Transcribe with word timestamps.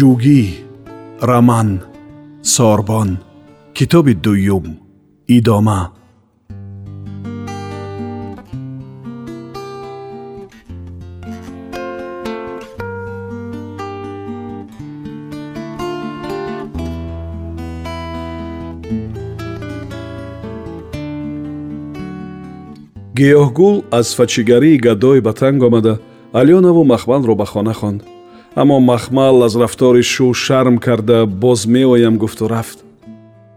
ҷугӣ 0.00 0.42
раман 1.30 1.70
сорбон 2.54 3.10
китоби 3.76 4.14
дуюм 4.24 4.66
идома. 5.36 5.80
Гиёҳгул 23.18 23.76
аз 23.98 24.08
фачигарии 24.18 24.82
гадой 24.86 25.18
ба 25.26 25.32
танг 25.40 25.60
омада 25.68 25.94
алёнаву 26.40 26.82
махмалро 26.92 27.34
ба 27.40 27.46
хона 27.52 27.74
хонд 27.80 28.02
аммо 28.54 28.80
махмал 28.80 29.42
аз 29.42 29.56
рафтори 29.56 30.02
шу 30.02 30.34
шарм 30.34 30.78
карда 30.78 31.26
боз 31.26 31.66
меоям 31.66 32.18
гуфту 32.18 32.48
рафт. 32.48 32.84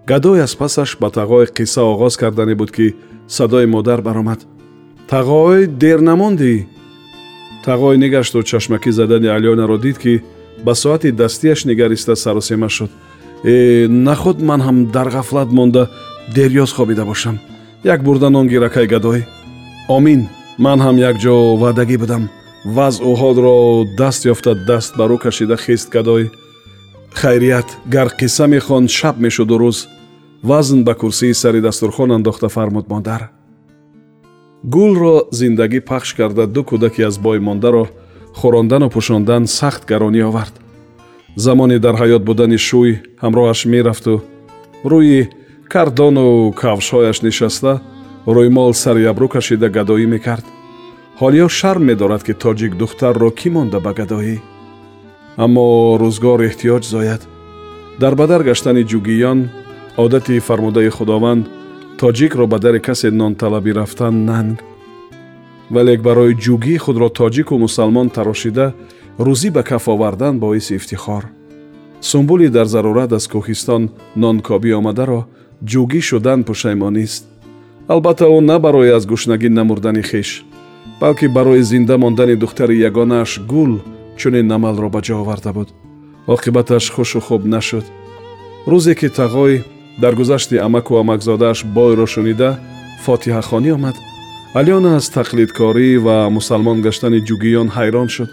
Гадой 0.05 0.41
аз 0.43 0.55
пасаш 0.55 0.97
ба 0.99 1.07
тағой 1.07 1.47
қисса 1.47 1.81
оғоз 1.81 2.17
кардане 2.19 2.55
буд 2.55 2.71
ки 2.71 2.95
садои 3.27 3.65
модар 3.65 4.01
баромад. 4.01 4.45
Тағой 5.09 5.67
дер 5.67 6.01
намондӣ 6.01 6.67
тағой 7.65 7.97
нигашту 7.97 8.43
чашмакӣ 8.43 8.91
задани 8.91 9.27
алёнаро 9.27 9.77
дид 9.77 9.97
ки 9.97 10.23
ба 10.63 10.75
соати 10.75 11.11
дастиаш 11.11 11.65
нигариста 11.65 12.15
сарусема 12.15 12.69
шуд. 12.69 12.91
Э 13.43 13.87
нахуд 13.87 14.41
ман 14.41 14.61
ҳам 14.61 14.91
дар 14.91 15.07
ғафлат 15.07 15.51
монда 15.51 15.89
дерёз 16.35 16.73
хобида 16.73 17.05
бошам. 17.05 17.39
Як 17.83 18.03
бурда 18.03 18.29
нон 18.29 18.47
гиракай 18.47 18.87
гадой 18.87 19.25
омин. 19.87 20.29
Ман 20.57 20.79
ҳам 20.79 20.97
як 20.97 21.17
ҷо 21.17 21.57
ваъдагӣ 21.57 21.97
будам 21.97 22.29
вазъу 22.65 23.15
ҳолро 23.15 23.85
даст 23.97 24.25
ёфта 24.25 24.55
даст 24.55 24.95
ба 24.97 25.05
рӯ 25.07 25.17
кашида 25.17 25.57
хист 25.57 25.89
гадой 25.89 26.31
хайрият 27.13 27.69
гар 27.85 28.07
қисса 28.19 28.47
мехонд 28.47 28.89
шаб 28.89 29.17
мешуду 29.17 29.57
рӯз. 29.57 29.87
Вазн 30.43 30.83
ба 30.83 30.93
курсии 30.93 31.33
сари 31.33 31.61
дастурхон 31.61 32.11
андохта 32.11 32.49
фармуд 32.49 32.89
модар 32.89 33.29
гулро 34.63 35.27
зиндагӣ 35.31 35.79
пахш 35.81 36.13
карда 36.13 36.47
ду 36.47 36.63
кӯдаки 36.63 37.01
аз 37.09 37.17
бой 37.17 37.39
мондаро 37.39 37.85
хӯрондану 38.39 38.89
пӯшондан 38.89 39.45
сахт 39.47 39.85
гаронӣ 39.85 40.23
овард. 40.29 40.55
Замоне 41.35 41.79
дар 41.79 41.95
ҳаёт 41.95 42.23
будани 42.29 42.57
шӯй 42.67 42.91
ҳамроҳаш 43.23 43.65
мерафту. 43.65 44.23
Рӯи 44.91 45.29
кардону 45.73 46.53
кавшҳояш 46.61 47.17
нишаста 47.25 47.81
рӯймол 48.35 48.73
сари 48.73 49.03
абрӯ 49.11 49.27
кашида 49.35 49.67
гадоӣ 49.69 50.05
мекард 50.13 50.45
ҳолиё 51.21 51.47
шарм 51.59 51.83
медорад 51.89 52.21
ки 52.27 52.33
тоҷик 52.43 52.73
духтарро 52.81 53.29
кӣ 53.39 53.49
монда 53.55 53.79
ба 53.85 53.91
гадоӣ 53.99 54.37
аммо 55.43 55.65
рӯзгор 56.01 56.39
эҳтиёҷ 56.49 56.83
зояд. 56.93 57.21
Дар 58.01 58.13
бадар 58.21 58.41
гаштани 58.49 58.83
ҷугиён 58.91 59.39
одати 60.03 60.35
фармудаи 60.47 60.89
худованд 60.97 61.43
тоҷикро 62.01 62.45
ба 62.51 62.57
дари 62.63 62.79
касе 62.87 63.09
нонталабӣ 63.19 63.71
рафтан 63.79 64.15
нанг 64.29 64.57
вале 65.73 65.93
барои 66.07 66.33
ҷугӣ 66.45 66.75
худро 66.83 67.07
тоҷику 67.19 67.53
мусалмон 67.63 68.07
тарошида 68.15 68.67
рӯзӣ 69.25 69.49
ба 69.55 69.61
каф 69.69 69.85
овардан 69.93 70.35
боиси 70.43 70.73
ифтихор. 70.79 71.23
Сумбули 72.09 72.47
дар 72.55 72.67
зарурат 72.73 73.11
аз 73.17 73.25
кӯҳистон 73.31 73.83
нонкобӣ 74.21 74.71
омадаро 74.79 75.21
ҷугӣ 75.71 76.01
шудан 76.09 76.39
пушаймонист 76.47 77.23
албатта 77.93 78.25
ӯ 78.35 78.39
на 78.49 78.57
барои 78.65 78.89
аз 78.97 79.03
гушнагӣ 79.11 79.49
намурдани 79.49 80.03
хиш 80.11 80.29
балки 80.99 81.27
барои 81.27 81.61
зинда 81.61 81.97
мондани 81.97 82.35
духтари 82.35 82.75
ягонааш 82.89 83.39
гул 83.51 83.81
чунин 84.17 84.51
амалро 84.51 84.89
ба 84.89 84.99
ҷо 85.01 85.15
оварда 85.21 85.53
буд. 85.53 85.69
Оқибаташ 86.27 86.91
хушу 86.91 87.19
хуб 87.19 87.45
нашуд. 87.45 87.85
Рӯзе 88.65 88.93
ки 88.95 89.07
тағой 89.07 89.63
дар 90.01 90.15
гузашти 90.15 90.55
амаку 90.57 90.97
амакзодааш 90.97 91.63
бойро 91.75 92.05
шунида 92.05 92.59
фотиҳахонӣ 93.05 93.71
омад. 93.77 93.95
Алёна 94.59 94.95
аз 94.99 95.09
тақлидкорӣ 95.17 95.97
ва 96.05 96.29
мусалмон 96.29 96.81
гаштани 96.85 97.19
ҷугиён 97.27 97.67
ҳайрон 97.75 98.09
шуд. 98.15 98.29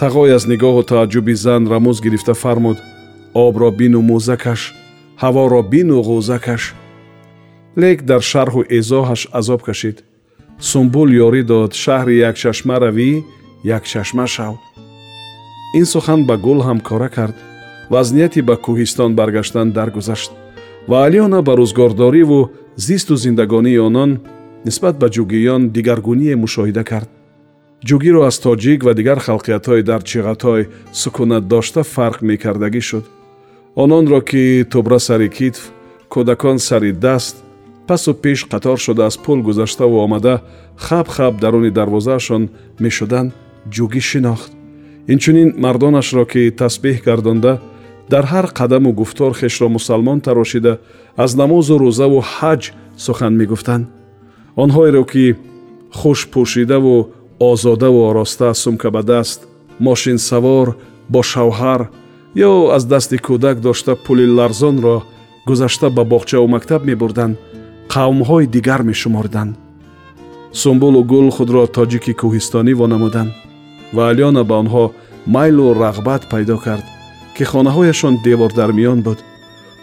Тағой 0.00 0.28
аз 0.36 0.44
нигоҳу 0.52 0.82
тааҷҷуби 0.90 1.34
зан 1.44 1.62
рамӯз 1.72 1.98
гирифта 2.04 2.34
фармуд. 2.34 2.78
Обро 3.34 3.70
бину 3.70 4.00
мӯза 4.10 4.36
каш 4.44 4.60
ҳаворо 5.22 5.62
бину 5.72 5.98
ғӯза 6.08 6.38
каш 6.46 6.62
лек 7.82 7.98
дар 8.10 8.22
шарҳу 8.30 8.60
эзоҳаш 8.78 9.22
азоб 9.38 9.60
кашид 9.68 9.96
сумбул 10.60 11.08
ёрӣ 11.26 11.42
дод 11.42 11.72
шаҳри 11.82 12.16
якчашма 12.30 12.76
равӣ 12.82 13.10
якчашма 13.64 14.26
шав. 14.26 14.54
Ин 15.78 15.84
сухан 15.84 16.20
ба 16.28 16.36
гул 16.36 16.60
ҳам 16.66 16.80
кора 16.80 17.08
кард 17.08 17.36
вазнияти 17.90 18.40
ба 18.48 18.54
кӯҳистон 18.64 19.10
баргаштан 19.18 19.72
даргузашт. 19.72 20.30
Ва 20.88 20.96
алёна 21.06 21.42
ба 21.42 21.52
рӯзгордориву 21.60 22.50
зисту 22.76 23.16
зиндагонии 23.16 23.78
онон 23.88 24.10
нисбат 24.64 24.94
ба 24.98 25.08
ҷугиён 25.14 25.62
дигаргуние 25.74 26.34
мушоҳида 26.36 26.84
кард. 26.90 27.08
Ҷугиро 27.88 28.20
аз 28.28 28.36
тоҷик 28.44 28.80
ва 28.86 28.92
дигар 28.98 29.18
халқиятҳои 29.26 29.82
дар 29.90 30.02
чиғатой 30.10 30.62
сукунат 30.92 31.44
дошта 31.52 31.82
фарқ 31.94 32.18
мекардагӣ 32.28 32.82
шуд. 32.88 33.04
Ононро 33.82 34.20
ки 34.28 34.64
тӯбра 34.72 34.98
сари 34.98 35.28
китф 35.36 35.62
кӯдакон 36.12 36.58
сари 36.58 36.92
даст 36.92 37.36
пасу 37.88 38.14
пеш 38.14 38.44
қатор 38.52 38.76
шуда 38.76 39.06
аз 39.06 39.16
пул 39.16 39.42
гузаштаву 39.42 39.96
омада 40.04 40.42
хаб 40.76 41.08
хаб 41.08 41.40
даруни 41.40 41.70
дарвозаашон 41.70 42.48
мешуданд 42.78 43.32
ҷугӣ 43.74 44.00
шинохт. 44.10 44.52
Инчунин 45.12 45.48
мардонашро 45.64 46.24
ки 46.32 46.42
тасбеҳ 46.60 46.96
гардонда 47.06 47.52
дар 48.12 48.24
ҳар 48.32 48.46
қадаму 48.58 48.92
гуфтор 48.92 49.32
хешро 49.40 49.68
мусалмон 49.68 50.20
тарошида 50.20 50.78
аз 51.16 51.30
намозу 51.40 51.74
рӯзаву 51.84 52.20
ҳаҷ 52.34 52.62
сухан 53.04 53.32
мегуфтанд. 53.40 53.84
Онҳоеро 54.62 55.04
ки 55.12 55.36
хуш 55.98 56.20
пӯшидаву 56.32 56.96
озодаву 57.40 58.00
ороста 58.10 58.54
сумка 58.54 58.90
ба 58.90 59.02
даст 59.02 59.40
мошинсавор 59.80 60.76
бо 61.12 61.20
шавҳар 61.22 61.80
ё 62.48 62.52
аз 62.76 62.84
дасти 62.92 63.16
кӯдак 63.26 63.56
дошта 63.66 63.92
пули 64.04 64.26
ларзонро 64.38 64.96
гузашта 65.46 65.88
ба 65.90 66.02
боғчаву 66.12 66.46
мактаб 66.54 66.84
мебурданд 66.84 67.38
қавмҳои 67.94 68.46
дигар 68.54 68.80
мешуморданд 68.90 69.52
сумбулу 70.60 71.00
гул 71.12 71.30
худро 71.36 71.62
тоҷики 71.76 72.12
кӯҳистонӣ 72.20 72.72
вонамуданд 72.80 73.32
ва 73.96 74.02
алёна 74.10 74.42
ба 74.50 74.54
онҳо 74.62 74.84
майлу 75.34 75.66
рағбат 75.82 76.22
пайдо 76.32 76.56
кард 76.66 76.84
ки 77.36 77.44
хонаҳояшон 77.50 78.14
девордармиён 78.24 79.00
буд. 79.06 79.18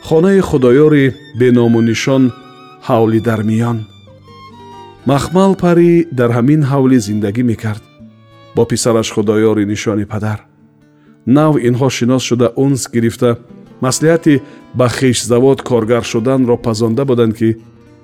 Хонаи 0.08 0.40
худоёри 0.50 1.06
беному 1.40 1.82
нишон 1.82 2.24
ҳавли 2.88 3.20
дармиён 3.28 3.78
махмал 5.12 5.52
парӣ 5.64 5.92
дар 6.20 6.30
ҳамин 6.38 6.62
ҳавлӣ 6.72 6.98
зиндагӣ 7.08 7.44
мекард 7.52 7.84
бо 8.56 8.64
писараш 8.72 9.08
худоёри 9.16 9.66
нишони 9.74 10.06
падар. 10.14 10.40
Нав 11.38 11.54
инҳо 11.68 11.90
шинос 11.98 12.24
шуда 12.30 12.48
унс 12.64 12.84
гирифта. 12.94 13.32
Маслиҳати 13.86 14.42
ба 14.80 14.88
хишзавод 14.98 15.60
коргар 15.70 16.04
шуданро 16.12 16.56
пазонда 16.58 17.04
буданд 17.06 17.34
ки 17.40 17.50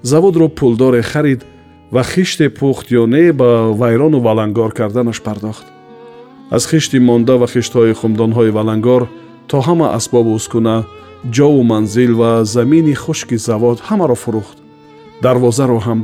заводро 0.01 0.47
пулдоре 0.47 1.01
харид 1.01 1.45
ва 1.91 2.03
хиште 2.03 2.49
пухт 2.49 2.91
ё 2.91 3.05
не 3.05 3.31
ба 3.33 3.71
вайрону 3.71 4.19
валангор 4.19 4.71
карданаш 4.71 5.21
пардохт. 5.21 5.65
Аз 6.49 6.65
хишти 6.65 6.99
монда 6.99 7.37
ва 7.37 7.47
хиштҳои 7.47 7.93
хумдонҳои 7.93 8.51
валангор 8.51 9.07
то 9.47 9.57
ҳама 9.67 9.93
асбобу 9.97 10.33
ускуна 10.33 10.83
ҷову 11.35 11.63
манзил 11.63 12.11
ва 12.21 12.45
замини 12.45 12.95
хушки 12.95 13.37
завод 13.37 13.77
ҳамаро 13.87 14.15
фурӯхт. 14.23 14.57
Дарвозаро 15.21 15.79
ҳам 15.85 15.99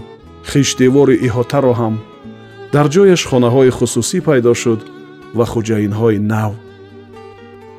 хиштдевори 0.51 1.15
иҳотаро 1.27 1.73
ҳам. 1.81 1.95
Дар 2.73 2.87
ҷояш 2.95 3.21
хонаҳои 3.29 3.71
хусусӣ 3.77 4.19
пайдо 4.27 4.53
шуд 4.53 4.79
ва 5.37 5.45
хуҷаинҳои 5.51 6.19
нав. 6.33 6.53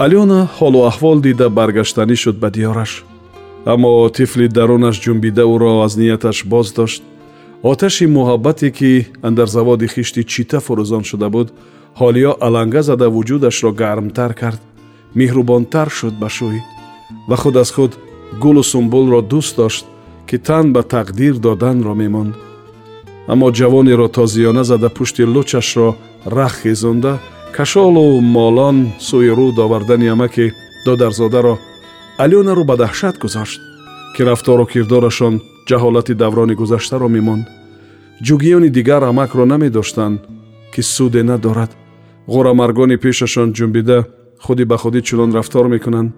Алёна 0.05 0.41
ҳолу 0.59 0.81
аҳвол 0.91 1.19
дида 1.26 1.47
баргаштанӣ 1.59 2.17
шуд 2.23 2.37
ба 2.43 2.49
диёраш 2.56 2.93
аммо 3.65 4.09
тифли 4.09 4.49
дарунаш 4.49 4.97
ҷунбида 5.05 5.45
ӯро 5.55 5.71
аз 5.85 5.97
нияташ 5.97 6.45
боз 6.45 6.73
дошт 6.73 7.03
оташи 7.63 8.07
муҳаббате 8.07 8.71
ки 8.71 9.07
андар 9.23 9.49
заводи 9.57 9.87
хишти 9.95 10.23
чита 10.25 10.59
фурӯзон 10.61 11.05
шуда 11.11 11.29
буд 11.29 11.49
ҳолиё 12.01 12.33
аланга 12.47 12.83
зада 12.83 13.07
вуҷудашро 13.15 13.71
гармтар 13.73 14.33
кард. 14.35 14.61
Меҳрубонтар 15.19 15.89
шуд 15.99 16.15
ба 16.23 16.29
шӯй 16.37 16.59
ва 17.29 17.37
худ 17.43 17.57
аз 17.63 17.71
худ 17.77 17.93
гулу 18.43 18.63
сумбулро 18.63 19.21
дӯст 19.33 19.57
дошт 19.57 19.85
ки 20.29 20.37
тан 20.47 20.73
ба 20.75 20.83
тақдир 20.95 21.35
доданро 21.45 21.95
мемонд. 22.03 22.35
Аммо 23.33 23.47
ҷавонеро 23.59 24.09
тозиёна 24.17 24.65
зада 24.65 24.89
пушти 24.97 25.23
лучашро 25.35 25.89
рах 26.37 26.55
хезонда 26.63 27.13
кашолу 27.57 28.21
молон 28.21 28.79
сӯи 29.07 29.31
руд 29.39 29.57
овардани 29.65 30.09
амаки 30.15 30.47
додарзодаро 30.87 31.55
алёнаро 32.25 32.65
ба 32.70 32.76
даҳшат 32.82 33.17
гузошт 33.23 33.61
ки 34.15 34.20
рафтору 34.29 34.65
кирдорашон 34.73 35.35
ҷаҳолати 35.69 36.15
даврони 36.23 36.55
гузаштаро 36.61 37.09
мемонд. 37.17 37.44
Ҷугиёни 38.26 38.69
дигар 38.76 39.03
амакро 39.11 39.44
намедоштанд 39.53 40.19
ки 40.73 40.82
суде 40.94 41.23
надорад. 41.31 41.70
Ғурамаргони 42.35 42.97
пешашон 43.05 43.49
ҷунбида 43.56 43.99
худӣ 44.44 44.65
ба 44.70 44.76
худӣ 44.82 45.00
чунон 45.09 45.31
рафтор 45.38 45.67
мекунанд. 45.75 46.11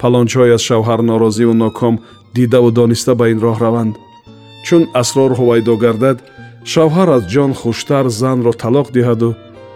Палончҳои 0.00 0.54
аз 0.56 0.62
шавҳар 0.68 1.00
норозиву 1.10 1.54
ноком 1.64 1.94
дидаву 2.36 2.70
дониста 2.78 3.12
ба 3.20 3.24
ин 3.32 3.38
роҳ 3.44 3.56
раванд. 3.64 3.94
Чун 4.66 4.82
асрор 5.00 5.32
ҳувайдо 5.38 5.74
гардад 5.84 6.18
шавҳар 6.72 7.08
аз 7.16 7.22
ҷон 7.32 7.52
хуштар 7.60 8.04
занро 8.20 8.52
талоқ 8.62 8.88
диҳаду 8.96 9.30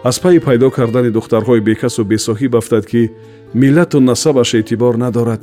аз 0.09 0.17
пайи 0.23 0.39
пайдо 0.47 0.69
кардани 0.79 1.11
духтарҳои 1.17 1.65
бекасу 1.69 2.03
бесоҳиб 2.13 2.53
афтад 2.61 2.85
ки 2.91 3.03
миллату 3.63 3.99
насабаш 4.01 4.51
эътибор 4.59 4.95
надорад 5.05 5.43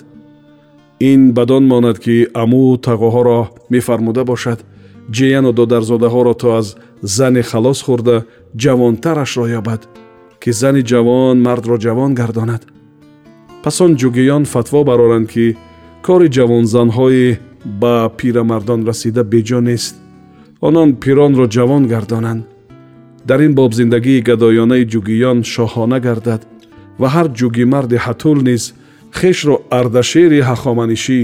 ин 1.12 1.22
бадон 1.38 1.64
монад 1.72 1.98
ки 2.04 2.16
амӯ 2.42 2.64
тағоҳоро 2.86 3.40
мефармуда 3.74 4.24
бошад. 4.32 4.60
Ҷияну 5.16 5.52
додарзодаҳоро 5.60 6.34
то 6.42 6.48
аз 6.60 6.68
зане 7.16 7.44
халос 7.52 7.80
хӯрда 7.86 8.18
ҷавонтарашро 8.62 9.46
ёбад 9.60 9.82
ки 10.42 10.50
зани 10.62 10.82
ҷавон 10.92 11.38
мардро 11.48 11.78
ҷавон 11.86 12.12
гардонад. 12.20 12.64
Пас 13.64 13.78
он 13.86 13.92
ҷугиён 14.02 14.44
фатво 14.54 14.80
бароранд 14.90 15.28
ки 15.34 15.46
кори 16.06 16.28
ҷавонзанҳои 16.38 17.38
ба 17.82 17.94
пирамардон 18.18 18.82
расида 18.90 19.24
беҷо 19.34 19.60
нест. 19.70 19.96
Онон 20.68 20.90
пиронро 21.02 21.46
ҷавон 21.56 21.84
гардонанд. 21.94 22.42
Дар 23.30 23.40
ин 23.48 23.54
боб 23.60 23.72
зиндагии 23.80 24.26
гадоёнаи 24.30 24.84
ҷугиён 24.94 25.40
шоҳона 25.54 26.00
гардад 26.08 26.42
ва 27.02 27.08
ҳар 27.16 27.28
ҷугимарди 27.40 27.98
ҳатул 28.06 28.38
низ 28.50 28.64
хешро 29.20 29.56
ардашери 29.80 30.40
ҳахоманишӣ 30.50 31.22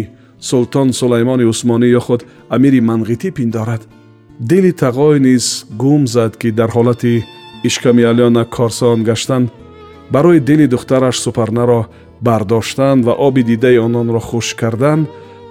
султон 0.50 0.88
сулаймони 1.00 1.46
усмонӣ 1.52 1.88
ё 2.00 2.02
худ 2.06 2.22
амири 2.56 2.80
манғитӣ 2.90 3.30
пиндорад. 3.38 3.82
Дили 4.50 4.72
тағой 4.82 5.16
низ 5.28 5.46
гум 5.82 6.02
зад 6.14 6.34
ки 6.42 6.50
дар 6.60 6.70
ҳолати 6.76 7.14
ишками 7.68 8.04
алёна 8.12 8.44
корсон 8.56 9.00
гаштан 9.10 9.44
барои 10.14 10.40
дили 10.40 10.66
духтараш 10.74 11.16
супарнаро 11.24 11.82
бардоштан 12.26 12.98
ва 13.08 13.14
оби 13.28 13.42
дидаи 13.50 13.78
ононро 13.88 14.20
хушк 14.20 14.58
кардан 14.62 15.00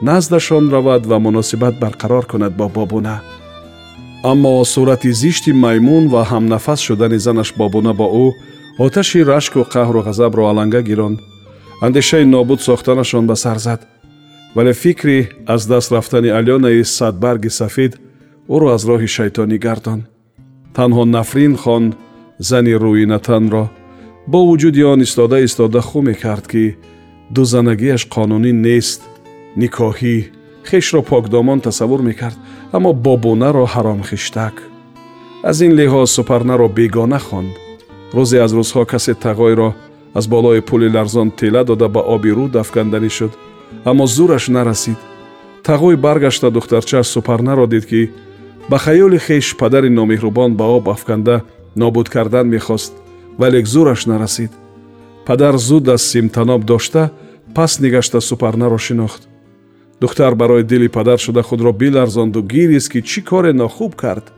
наздашон 0.02 0.64
равад 0.75 1.02
ва 1.06 1.19
муносибат 1.19 1.75
барқарор 1.82 2.25
кунад 2.31 2.52
бо 2.56 2.69
бобуна. 2.69 3.16
Аммо 4.31 4.64
сурати 4.64 5.12
зишти 5.12 5.52
маймун 5.52 6.04
ва 6.08 6.22
ҳамнафас 6.31 6.81
шудани 6.87 7.19
занаш 7.26 7.54
бобуна 7.58 7.92
бо 7.94 8.06
ӯ 8.25 8.26
оташи 8.84 9.20
рашку 9.31 9.60
қаҳру 9.75 10.00
ғазабро 10.08 10.42
аланга 10.50 10.82
гиронд 10.82 11.19
андешаи 11.80 12.24
нобуд 12.24 12.60
сохтанашон 12.60 13.26
ба 13.26 13.36
сар 13.36 13.58
зад. 13.58 13.80
Вале 14.54 14.72
фикри 14.72 15.28
аз 15.46 15.66
даст 15.66 15.92
рафтани 15.92 16.28
алёнаи 16.28 16.84
садбарги 16.84 17.50
сафед 17.50 17.92
ӯро 18.54 18.66
аз 18.76 18.82
роҳи 18.88 19.08
шайтонӣ 19.16 19.58
гардонд 19.66 20.02
танҳо 20.76 21.04
нафрин 21.16 21.54
хон 21.62 21.84
зани 22.48 22.74
рӯинатанро 22.82 23.64
бо 24.30 24.38
вуҷуди 24.48 24.82
он 24.92 25.00
истода 25.06 25.38
истода 25.46 25.80
ху 25.88 25.98
мекард 26.08 26.44
ки 26.52 26.64
дузанагиаш 27.34 28.02
қонунӣ 28.14 28.52
нест 28.66 29.00
никоҳӣ 29.62 30.16
хешро 30.68 31.00
покдомон 31.10 31.60
тасаввур 31.66 32.02
мекард 32.10 32.38
аммо 32.76 32.90
бобунаро 33.04 33.64
ҳаромхиштак 33.74 34.54
аз 35.50 35.56
ин 35.66 35.72
лиҳоз 35.78 36.08
супарнаро 36.16 36.68
бегона 36.78 37.20
хонд 37.26 37.52
рӯзе 38.16 38.38
аз 38.44 38.52
рӯзҳо 38.58 38.82
касе 38.92 39.12
тағойро 39.24 39.68
аз 40.14 40.26
болои 40.26 40.60
пули 40.60 40.88
ларзон 40.88 41.30
тела 41.30 41.64
дода 41.64 41.88
ба 41.88 42.00
оби 42.00 42.30
руд 42.32 42.56
афканданӣ 42.56 43.08
шуд. 43.08 43.32
Аммо 43.84 44.06
зураш 44.06 44.48
нарасид. 44.48 44.98
Тағой 45.62 45.96
баргашта 45.96 46.50
духтарчааш 46.50 47.06
супарнаро 47.06 47.66
дид 47.66 47.86
ки 47.86 48.10
ба 48.68 48.78
хаёли 48.78 49.18
хеш 49.18 49.56
падари 49.56 49.88
номеҳрубон 49.88 50.54
ба 50.56 50.64
об 50.76 50.88
афканда 50.88 51.42
нобуд 51.76 52.08
кардан 52.08 52.48
мехост 52.48 52.92
вале 53.38 53.64
зураш 53.64 54.06
нарасид. 54.06 54.50
Падар 55.26 55.56
зуд 55.56 55.88
аз 55.88 56.02
симтаноб 56.02 56.64
дошта 56.64 57.10
пас 57.54 57.80
нигашта 57.80 58.20
супарнаро 58.20 58.78
шинохт. 58.78 59.28
Духтар 60.00 60.34
барои 60.34 60.62
дили 60.64 60.88
падар 60.88 61.18
шуда 61.18 61.42
худро 61.42 61.72
биларзонду 61.72 62.42
гирист 62.42 62.90
ки 62.92 63.02
чӣ 63.02 63.22
коре 63.22 63.52
нохуб 63.52 63.94
кард? 63.94 64.32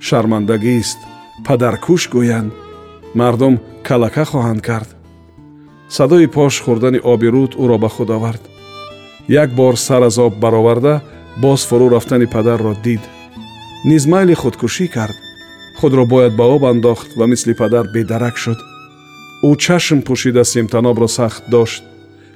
Шармандагист 0.00 0.98
падаркуш 1.46 2.08
гӯянд. 2.08 2.52
Мардум 3.14 3.60
калака 3.82 4.24
хоҳанд 4.24 4.62
кард 4.62 4.88
садои 5.96 6.26
пош 6.36 6.54
хӯрдани 6.64 7.00
оби 7.12 7.28
руд 7.34 7.52
ӯро 7.62 7.76
ба 7.82 7.88
худ 7.94 8.10
овард. 8.16 8.42
Як 9.42 9.50
бор 9.58 9.74
сар 9.86 10.02
аз 10.08 10.18
об 10.18 10.34
бароварда 10.42 10.94
боз 11.42 11.60
фурӯ 11.68 11.86
рафтани 11.94 12.26
падарро 12.34 12.74
дид. 12.84 13.02
Низ 13.84 14.06
майли 14.12 14.34
худкушӣ 14.34 14.86
кард. 14.94 15.16
Худро 15.78 16.04
бояд 16.12 16.32
ба 16.36 16.44
об 16.54 16.64
андохт 16.64 17.08
ва 17.18 17.26
мисли 17.26 17.54
падар 17.60 17.86
бедарак 17.94 18.36
шуд. 18.42 18.58
Ӯ 19.48 19.50
чашм 19.64 19.98
пӯшида 20.06 20.44
симтанобро 20.44 21.08
сахт 21.08 21.42
дошт. 21.50 21.82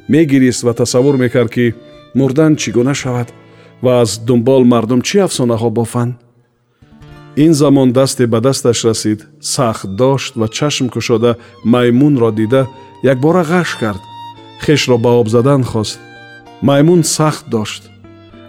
Мегирист 0.08 0.62
ва 0.62 0.72
тасаввур 0.74 1.16
мекард 1.16 1.50
ки 1.56 1.74
мурдан 2.18 2.52
чӣ 2.60 2.68
гуна 2.76 2.94
шавад 2.94 3.28
ва 3.84 3.92
аз 4.02 4.10
дунбол 4.26 4.64
мардум 4.72 5.00
чӣ 5.08 5.16
афсонаҳо 5.26 5.70
бофанд 5.70 6.14
ин 7.36 7.54
замон 7.54 7.92
дасте 7.92 8.26
ба 8.26 8.40
дасташ 8.40 8.84
расид 8.84 9.26
сахт 9.40 9.88
дошт 9.96 10.36
ва 10.36 10.48
чашм 10.48 10.88
кушода 10.88 11.36
маймунро 11.64 12.32
дида 12.32 12.66
якбора 13.02 13.44
ғаш 13.44 13.78
кард. 13.78 14.00
Хешро 14.60 14.98
ба 14.98 15.20
об 15.20 15.28
задан 15.28 15.64
хост. 15.64 16.00
Маймун 16.62 17.04
сахт 17.04 17.44
дошт. 17.48 17.90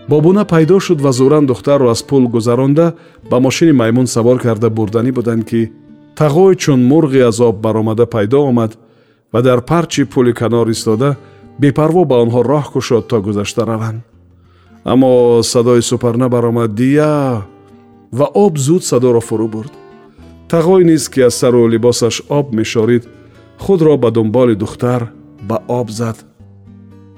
Бобуна 0.07 0.45
пайдо 0.45 0.79
шуд 0.79 1.01
ва 1.01 1.11
зуран 1.11 1.45
духтарро 1.45 1.89
аз 1.89 2.03
пул 2.03 2.27
гузаронда 2.27 2.93
ба 3.29 3.39
мошини 3.39 3.71
маймун 3.71 4.07
савор 4.07 4.39
карда 4.39 4.69
бурданӣ 4.69 5.11
буданд 5.11 5.43
ки 5.45 5.71
тағой 6.15 6.55
чун 6.55 6.87
мурғи 6.87 7.27
аз 7.27 7.39
об 7.39 7.59
баромада 7.59 8.05
пайдо 8.05 8.47
омад 8.47 8.77
ва 9.33 9.41
дар 9.41 9.61
парчи 9.61 10.05
пули 10.05 10.33
канор 10.33 10.67
истода 10.69 11.17
бепарво 11.59 12.05
ба 12.05 12.15
онҳо 12.23 12.41
роҳ 12.43 12.71
кушод 12.71 13.07
то 13.07 13.21
гузашта 13.21 13.65
раванд. 13.65 14.01
Аммо 14.85 15.43
садои 15.43 15.81
супарна 15.81 16.29
баромад 16.29 16.73
дия 16.73 17.43
ва 18.11 18.25
об 18.33 18.57
зуд 18.57 18.83
садоро 18.83 19.21
фурӯ 19.21 19.47
бурд. 19.47 19.71
Тағой 20.49 20.83
низ 20.83 21.09
ки 21.09 21.21
аз 21.21 21.35
сару 21.35 21.67
либосаш 21.67 22.21
об 22.29 22.53
мешорид 22.53 23.07
худро 23.59 23.97
ба 23.97 24.11
дунболи 24.11 24.55
духтар 24.55 25.11
ба 25.41 25.61
об 25.67 25.89
зад. 25.89 26.25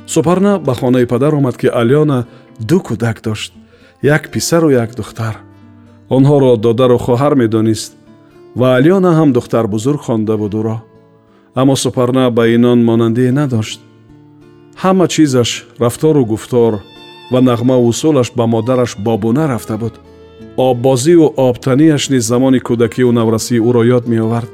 Супарна 0.08 0.60
ба 0.60 0.74
хонаи 0.74 1.06
падар 1.06 1.34
омад 1.34 1.58
ки 1.58 1.68
алёна 1.68 2.26
ду 2.60 2.80
кӯдак 2.80 3.22
дошт 3.22 3.54
як 4.02 4.32
писару 4.32 4.70
як 4.70 4.96
духтар. 4.96 5.38
Онҳоро 6.10 6.58
додару 6.58 6.98
хоҳар 6.98 7.36
медонист 7.36 7.94
ва 8.56 8.78
алёна 8.78 9.14
ҳам 9.14 9.32
духтарбузург 9.34 10.02
хонда 10.02 10.38
буд 10.38 10.54
ӯро 10.54 10.78
аммо 11.56 11.76
супарна 11.76 12.32
ба 12.32 12.48
инон 12.48 12.84
монандие 12.84 13.32
надошт. 13.32 13.80
Ҳама 14.82 15.08
чизаш 15.08 15.68
рафтору 15.80 16.26
гуфтор 16.26 16.74
ва 17.32 17.40
нағмаву 17.42 17.88
усулаш 17.88 18.32
ба 18.36 18.48
модараш 18.48 18.98
бобуна 18.98 19.48
рафта 19.48 19.78
буд 19.78 19.94
оббозиву 20.68 21.34
обтаниаш 21.38 22.10
низ 22.10 22.24
замони 22.32 22.60
кӯдакиву 22.68 23.12
наврасӣ 23.20 23.56
ӯро 23.68 23.84
ёд 23.98 24.06
меовард 24.12 24.52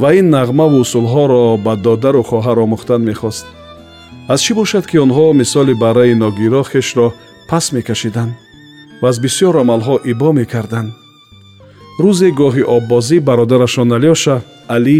ва 0.00 0.08
ин 0.18 0.26
нағмаву 0.36 0.76
усулҳоро 0.84 1.42
ба 1.64 1.74
додару 1.76 2.22
хоҳар 2.30 2.58
омӯхтан 2.64 3.02
мехост. 3.10 3.46
Аз 4.32 4.40
чӣ 4.44 4.52
бошад 4.60 4.84
ки 4.90 4.96
онҳо 5.04 5.32
мисоли 5.40 5.74
барраи 5.82 6.14
ногиро 6.14 6.62
хешро 6.70 7.08
пас 7.48 7.64
мекашиданд 7.76 8.32
ва 9.02 9.08
аз 9.08 9.16
бисёр 9.24 9.54
амалҳо 9.62 9.96
ибо 10.12 10.28
мекарданд? 10.38 10.90
Рӯзе 12.02 12.28
гоҳи 12.40 12.62
оббозӣ 12.76 13.18
бародарашон 13.28 13.88
алёша 13.98 14.36
алӣ 14.76 14.98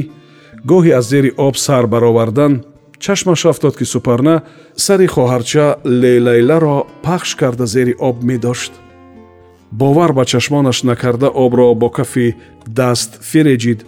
гоҳи 0.71 0.91
аз 0.99 1.07
зери 1.13 1.31
об 1.47 1.55
сар 1.65 1.85
баровардан 1.93 2.53
чашмаш 3.05 3.43
афтод 3.51 3.75
ки 3.79 3.85
супарна 3.93 4.37
сари 4.85 5.07
хоҳарча 5.15 5.67
лелайларо 6.03 6.79
пахш 7.07 7.31
карда 7.41 7.67
зери 7.75 7.95
об 8.09 8.17
медошт 8.31 8.73
бовар 9.73 10.13
ба 10.13 10.25
чашмонаш 10.25 10.83
накарда 10.83 11.29
обро 11.29 11.75
бо 11.75 11.89
кафи 11.91 12.37
даст 12.67 13.23
фиреҷид 13.23 13.85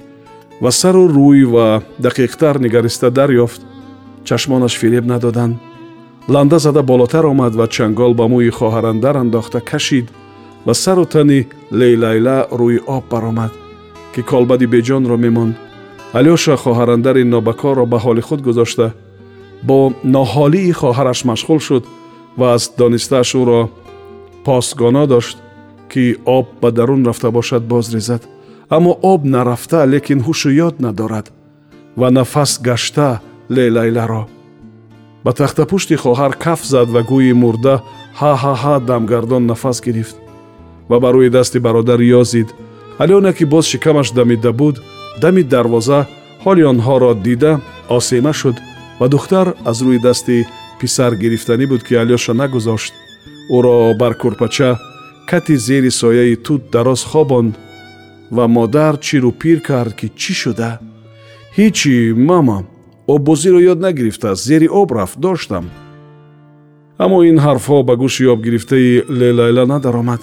ва 0.61 0.71
сару 0.73 1.09
рӯй 1.09 1.45
ва 1.45 1.83
дақиқтар 2.01 2.59
нигариста 2.59 3.11
дарёфт. 3.11 3.61
Чашмонаш 4.25 4.79
фиреб 4.79 5.05
надоданд. 5.05 5.57
Ланда 6.29 6.59
зада 6.59 6.83
болотар 6.83 7.25
омад 7.25 7.55
ва 7.55 7.67
чангол 7.69 8.15
ба 8.15 8.25
мӯи 8.29 8.51
хоҳарандар 8.51 9.17
андохта 9.17 9.61
кашид 9.61 10.07
ва 10.67 10.75
сару 10.75 11.05
тани 11.05 11.47
лейлайла 11.71 12.47
рӯи 12.51 12.79
об 12.87 13.05
баромад 13.11 13.53
ки 14.15 14.23
колбади 14.23 14.67
беҷонро 14.67 15.17
мемонд. 15.17 15.55
Алёша 16.13 16.57
хоҳарандари 16.57 17.25
нобакорро 17.25 17.87
ба 17.87 17.99
ҳоли 18.05 18.23
худ 18.23 18.41
гузошта. 18.43 18.93
Бо 19.63 19.93
ноҳолии 20.05 20.73
хоҳараш 20.81 21.21
машғул 21.31 21.61
шуд 21.61 21.85
ва 22.39 22.47
аз 22.55 22.73
донистааш 22.79 23.31
ӯро 23.41 23.61
постгоно 24.45 25.07
дошт 25.07 25.44
ки 25.91 26.17
об 26.27 26.47
ба 26.61 26.71
дарун 26.71 27.07
рафта 27.07 27.31
бошад 27.31 27.63
бозрезад 27.73 28.23
аммо 28.69 28.93
об 29.03 29.25
нарафта 29.25 29.87
лекин 29.87 30.21
ҳушу 30.27 30.51
ёд 30.67 30.81
надорад 30.81 31.27
ва 31.97 32.11
нафас 32.11 32.61
гашта 32.63 33.21
лелайларо 33.49 34.29
ба 35.25 35.33
тахтапушти 35.33 35.95
хоҳар 36.03 36.33
каф 36.45 36.61
зад 36.73 36.89
ва 36.95 37.03
гӯи 37.11 37.33
мурда 37.43 37.75
ҳа-ҳа-ҳа 38.21 38.75
дамгардон 38.89 39.47
нафас 39.47 39.79
гирифт 39.87 40.17
ва 40.89 41.01
ба 41.01 41.09
рӯи 41.15 41.31
дасти 41.31 41.59
бародар 41.59 42.01
ёзид. 42.01 42.49
Алёна 43.03 43.33
ки 43.33 43.45
боз 43.45 43.65
шикамаш 43.67 44.09
дамида 44.13 44.53
буд 44.53 44.77
дами 45.23 45.43
дарвоза 45.43 46.07
ҳоли 46.45 46.63
онҳоро 46.73 47.15
дида 47.27 47.53
осема 47.89 48.33
шуд 48.33 48.57
ва 49.01 49.07
духтар 49.09 49.47
аз 49.71 49.79
рӯи 49.85 49.99
дасти 50.07 50.47
писар 50.81 51.13
гирифтанӣ 51.23 51.67
буд 51.67 51.83
ки 51.87 51.95
алёша 52.03 52.33
нагузошт. 52.41 52.93
Ӯро 53.57 53.95
бар 54.01 54.15
курпача 54.21 54.71
кати 55.31 55.57
зери 55.57 55.91
сояи 55.91 56.37
тут 56.37 56.71
дароз 56.71 57.05
хобонд 57.05 57.55
ва 58.31 58.47
модар 58.49 58.97
чиру 58.99 59.33
пир 59.33 59.61
кард 59.61 59.95
ки 59.95 60.09
чӣ 60.21 60.33
шуда? 60.43 60.81
Ҳичӣ 61.57 62.15
мама 62.15 62.59
оббозиро 63.07 63.61
ёд 63.73 63.79
нагирифтааст 63.81 64.45
зери 64.45 64.69
об 64.81 64.93
рафт 64.93 65.19
доштам. 65.19 65.71
Аммо 66.99 67.19
ин 67.31 67.39
ҳарфҳо 67.39 67.83
ба 67.89 67.95
гӯши 67.97 68.23
ёбгирифтаи 68.35 69.05
лелайла 69.21 69.65
надаромад. 69.67 70.21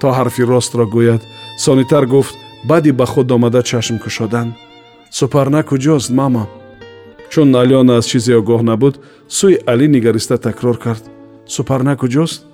То 0.00 0.08
ҳарфи 0.18 0.42
ростро 0.50 0.84
гӯяд 0.94 1.22
сонитар 1.64 2.04
гуфт 2.06 2.34
баъди 2.68 2.92
ба 2.92 3.06
худ 3.06 3.30
омада 3.32 3.62
чашм 3.62 3.98
кушодан 3.98 4.48
супарна 5.10 5.62
куҷост 5.62 6.10
мама 6.10 6.46
чун 7.30 7.54
алёна 7.62 7.96
аз 7.98 8.06
чизе 8.10 8.34
огоҳ 8.40 8.62
набуд 8.70 8.94
сӯи 9.28 9.56
алӣ 9.72 9.86
нигариста 9.88 10.36
такрор 10.38 10.78
кард. 10.78 11.04
Супарна 11.46 11.94
куҷост 11.96 12.44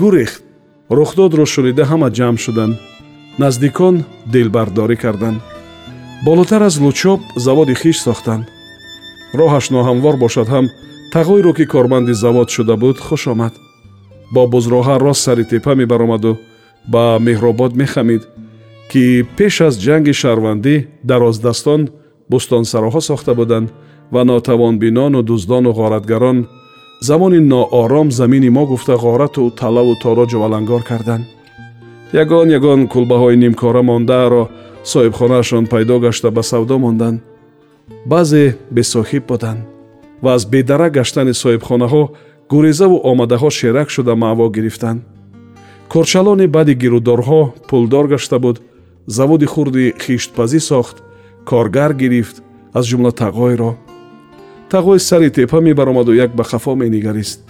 гурехт 0.00 0.42
рухдодро 0.90 1.44
шунида 1.46 1.84
ҳама 1.90 2.08
ҷамъ 2.18 2.38
шуданд 2.44 2.74
наздикон 3.38 4.04
дилбардорӣ 4.32 4.96
карданд. 4.96 5.40
Болотар 6.26 6.62
аз 6.62 6.76
лучоб 6.84 7.20
заводи 7.36 7.74
хиш 7.74 7.98
сохтанд. 8.06 8.44
Роҳаш 9.38 9.66
ноҳамвор 9.74 10.16
бошад 10.24 10.48
ҳам 10.54 10.66
тағойро 11.14 11.52
ки 11.58 11.64
корманди 11.74 12.14
завод 12.24 12.48
шуда 12.54 12.76
буд 12.76 12.96
хуш 13.06 13.22
омад. 13.32 13.54
Бо 14.34 14.42
бузроҳа 14.52 14.94
рост 15.00 15.22
сари 15.26 15.44
тепа 15.44 15.72
мебаромаду 15.74 16.32
ба 16.92 17.04
меҳробод 17.26 17.72
мехамид 17.82 18.22
ки 18.90 19.24
пеш 19.36 19.54
аз 19.66 19.74
ҷанги 19.84 20.14
шаҳрвандӣ 20.20 20.74
дароздастон 21.10 21.80
бӯстонсароҳо 22.30 23.00
сохта 23.10 23.32
буданд 23.40 23.68
ва 24.14 24.22
нотавонбинону 24.24 25.20
дуздону 25.22 25.70
ғоратгарон 25.80 26.38
замони 27.02 27.40
ноором 27.40 28.12
замини 28.12 28.50
мо 28.50 28.66
гуфта 28.66 28.94
ғорату 28.94 29.50
талаву 29.50 29.96
тороҷу 30.02 30.44
алангор 30.46 30.82
карданд. 30.84 31.24
Ягон 32.12 32.48
ягон 32.50 32.86
кулбаҳои 32.86 33.36
нимкора 33.36 33.82
мондааро 33.82 34.48
соҳибхонаашон 34.84 35.66
пайдо 35.66 35.98
гашта 35.98 36.30
ба 36.30 36.42
савдо 36.42 36.78
монданд. 36.78 37.20
Баъзе 38.06 38.56
бесоҳиб 38.74 39.24
буданд 39.26 39.60
ва 40.22 40.34
аз 40.34 40.46
бедара 40.46 40.90
гаштани 40.90 41.34
соҳибхонаҳо 41.42 42.02
гурезаву 42.50 42.96
омадаҳо 43.10 43.50
шерак 43.50 43.88
шуда 43.90 44.14
маъво 44.14 44.46
гирифтанд. 44.56 45.00
Корчалоне 45.92 46.46
баъди 46.46 46.74
гирӯдорҳо 46.82 47.42
пулдор 47.68 48.06
гашта 48.12 48.38
буд 48.38 48.56
заводи 49.06 49.46
хурди 49.46 49.94
хиштпазӣ 50.02 50.60
сохт 50.70 50.96
коргар 51.50 51.92
гирифт 52.02 52.36
аз 52.78 52.84
ҷумла 52.90 53.12
тағойро 53.22 53.70
тағой 54.72 54.98
сари 54.98 55.28
тепа 55.28 55.60
мебаромаду 55.60 56.14
як 56.14 56.34
ба 56.34 56.44
хафо 56.44 56.74
менигарист. 56.74 57.40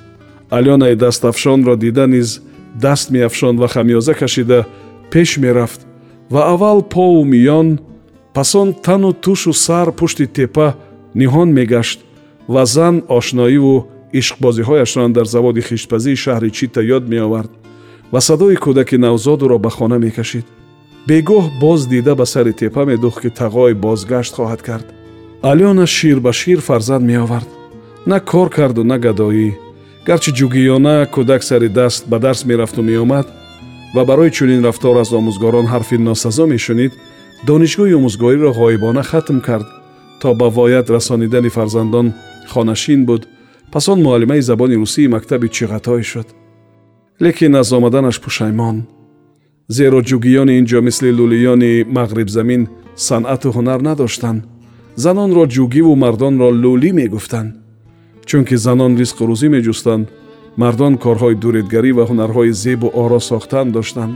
Алёнаи 0.50 0.94
дастафшонро 0.94 1.76
дида 1.76 2.06
низ 2.06 2.42
даст 2.74 3.10
меафшонд 3.10 3.60
ва 3.60 3.68
хамёза 3.68 4.14
кашида 4.14 4.66
пеш 5.10 5.38
мерафт 5.38 5.80
ва 6.30 6.50
аввал 6.52 6.82
пову 6.82 7.24
миён 7.24 7.78
пас 8.34 8.54
он 8.54 8.74
тану 8.74 9.12
тушу 9.12 9.52
сар 9.52 9.92
пушти 9.92 10.26
тепа 10.26 10.74
ниҳон 11.14 11.52
мегашт 11.52 12.00
ва 12.48 12.66
зан 12.66 13.04
ошноиву 13.08 13.86
ишқбозиҳояшрон 14.12 15.12
дар 15.12 15.26
заводи 15.26 15.60
хиштпазии 15.60 16.16
шаҳри 16.16 16.50
чита 16.50 16.80
ёд 16.82 17.08
меовард 17.08 17.50
ва 18.10 18.20
садои 18.20 18.56
кӯдаки 18.56 18.96
навзодуро 18.96 19.58
ба 19.58 19.70
хона 19.70 19.98
мекашид. 19.98 20.46
Бегоҳ 21.06 21.60
боз 21.60 21.86
дида 21.86 22.14
ба 22.14 22.26
сари 22.26 22.52
тепа 22.52 22.84
медӯхт 22.84 23.20
ки 23.22 23.28
тағой 23.28 23.74
бозгашт 23.74 24.34
хоҳад 24.34 24.62
кард 24.62 24.86
алёна 25.42 25.86
шир 25.86 26.20
ба 26.20 26.32
шир 26.32 26.60
фарзанд 26.60 27.04
меовард. 27.04 27.48
На 28.06 28.20
кор 28.20 28.48
карду 28.48 28.84
на 28.84 28.98
гадоӣ. 28.98 29.52
Гарчи 30.06 30.30
ҷугиёна 30.38 31.06
кӯдак 31.14 31.42
сари 31.42 31.68
даст 31.68 32.06
ба 32.08 32.18
дарс 32.18 32.44
мерафту 32.44 32.82
меомад 32.82 33.26
ва 33.94 34.04
барои 34.04 34.30
чунин 34.30 34.64
рафтор 34.64 34.96
аз 34.96 35.12
омӯзгорон 35.12 35.66
ҳарфи 35.72 35.96
носазо 35.98 36.46
мешунид 36.46 36.92
донишгоҳи 37.46 37.94
омӯзгориро 37.98 38.50
ғоибона 38.60 39.02
хатм 39.02 39.38
кард 39.40 39.66
то 40.20 40.34
ба 40.34 40.48
воят 40.48 40.90
расонидани 40.90 41.48
фарзандон 41.48 42.14
хонашин 42.52 43.04
буд. 43.04 43.22
Пас 43.72 43.88
он 43.88 44.02
муаллимаи 44.02 44.40
забони 44.40 44.76
русии 44.76 45.08
мактаби 45.08 45.48
чиғатое 45.48 46.02
шуд. 46.02 46.28
Лекин 47.20 47.56
аз 47.56 47.72
омаданаш 47.72 48.20
пушаймон. 48.20 48.86
Зеро 49.68 50.00
ҷугиёни 50.02 50.58
ин 50.58 50.66
ҷо 50.70 50.80
мисли 50.86 51.10
лӯлиёни 51.18 51.84
мағрибзамин 51.96 52.62
санъату 52.96 53.48
ҳунар 53.56 53.80
надоштанд 53.88 54.51
занонро 54.96 55.44
ҷугиву 55.46 55.94
мардонро 55.96 56.48
лӯлӣ 56.62 56.90
мегуфтанд 57.00 57.50
чунки 58.28 58.56
занон 58.56 58.92
ризқу 59.00 59.22
рӯзӣ 59.30 59.48
меҷустанд 59.56 60.06
мардон 60.62 60.94
корҳои 61.04 61.40
дуредгарӣ 61.42 61.90
ва 61.98 62.04
ҳунарҳои 62.10 62.52
зебу 62.62 62.88
оро 63.02 63.20
сохтан 63.30 63.66
доштанд 63.76 64.14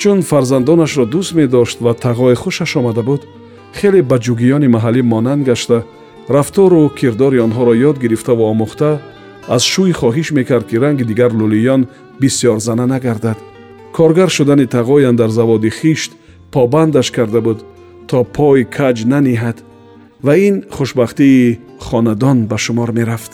чун 0.00 0.18
фарзандонашро 0.30 1.04
дӯст 1.14 1.32
медошт 1.40 1.78
ва 1.84 1.92
тағои 2.04 2.34
хушаш 2.42 2.72
омада 2.80 3.02
буд 3.08 3.22
хеле 3.78 4.00
ба 4.10 4.16
ҷугиёни 4.24 4.68
маҳаллӣ 4.74 5.02
монанд 5.12 5.42
гашта 5.50 5.78
рафтору 6.34 6.82
кирдори 6.98 7.38
онҳоро 7.46 7.74
ёд 7.88 7.96
гирифтаву 8.02 8.44
омӯхта 8.52 8.90
аз 9.54 9.62
шӯй 9.72 9.92
хоҳиш 10.00 10.28
мекард 10.38 10.66
ки 10.70 10.76
ранги 10.82 11.04
дигар 11.10 11.32
лӯлиён 11.40 11.82
бисьёрзана 12.20 12.86
нагардад 12.94 13.38
коргар 13.96 14.30
шудани 14.36 14.66
тағоян 14.74 15.16
дар 15.20 15.30
заводи 15.38 15.70
хишт 15.78 16.12
побандаш 16.54 17.08
карда 17.16 17.40
буд 17.46 17.58
то 18.08 18.18
пой 18.36 18.60
каҷ 18.76 18.98
наниҳад 19.12 19.58
ва 20.22 20.36
ин 20.36 20.64
хушбахтии 20.70 21.58
хонадон 21.80 22.46
ба 22.46 22.58
шумор 22.58 22.92
мерафт. 22.92 23.32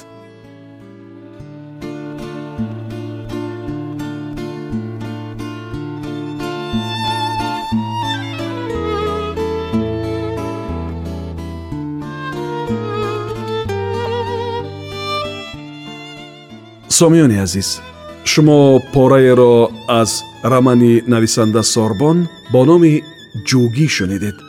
Сомиёни 16.89 17.39
азиз 17.45 17.81
шумо 18.25 18.81
пораеро 18.93 19.69
аз 19.89 20.23
рамани 20.45 21.03
нависанда 21.07 21.63
сорбон 21.63 22.29
бо 22.53 22.65
номи 22.65 23.03
ҷӯгӣ 23.49 23.87
шунидед 23.97 24.44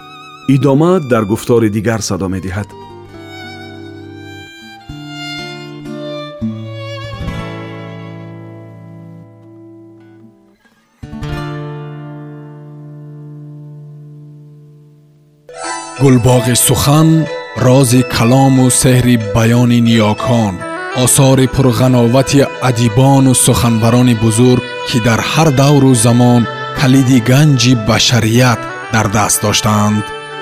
идома 0.48 1.00
дар 1.00 1.26
гуфтори 1.26 1.70
дигар 1.70 2.02
садо 2.02 2.28
медиҳад. 2.36 2.70
Гулбоғи 16.02 16.56
сухан 16.68 17.10
рози 17.66 18.02
калому 18.16 18.66
сеҳри 18.82 19.16
баёни 19.36 19.80
ниёкон 19.88 20.54
осори 21.04 21.48
пурғановати 21.56 22.42
адибону 22.70 23.34
суханбарони 23.46 24.16
бузург 24.24 24.64
ки 24.88 24.98
дар 25.08 25.20
ҳар 25.32 25.50
давру 25.62 25.92
замон 26.06 26.42
калиди 26.80 27.20
ганҷи 27.30 27.74
башарият 27.88 28.60
дар 28.94 29.08
даст 29.16 29.42
доштаанд 29.46 30.04